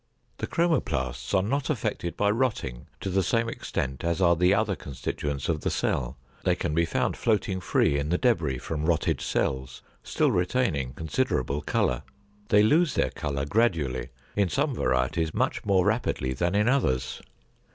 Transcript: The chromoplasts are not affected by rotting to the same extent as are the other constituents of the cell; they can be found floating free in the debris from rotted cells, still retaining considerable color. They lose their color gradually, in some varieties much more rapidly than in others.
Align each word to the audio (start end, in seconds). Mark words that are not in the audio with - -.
The 0.39 0.47
chromoplasts 0.47 1.31
are 1.35 1.43
not 1.43 1.69
affected 1.69 2.17
by 2.17 2.31
rotting 2.31 2.87
to 3.01 3.09
the 3.11 3.21
same 3.21 3.47
extent 3.47 4.03
as 4.03 4.19
are 4.19 4.35
the 4.35 4.51
other 4.51 4.75
constituents 4.75 5.47
of 5.47 5.61
the 5.61 5.69
cell; 5.69 6.17
they 6.43 6.55
can 6.55 6.73
be 6.73 6.85
found 6.85 7.15
floating 7.15 7.59
free 7.59 7.99
in 7.99 8.09
the 8.09 8.17
debris 8.17 8.57
from 8.57 8.85
rotted 8.87 9.21
cells, 9.21 9.83
still 10.01 10.31
retaining 10.31 10.93
considerable 10.93 11.61
color. 11.61 12.01
They 12.49 12.63
lose 12.63 12.95
their 12.95 13.11
color 13.11 13.45
gradually, 13.45 14.09
in 14.35 14.49
some 14.49 14.73
varieties 14.73 15.35
much 15.35 15.63
more 15.65 15.85
rapidly 15.85 16.33
than 16.33 16.55
in 16.55 16.67
others. 16.67 17.21